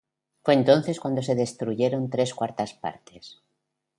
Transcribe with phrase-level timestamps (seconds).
[0.43, 3.39] Fue entonces cuando se destruyeron tres cuartas partes.